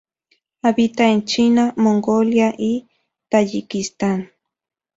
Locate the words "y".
2.57-2.89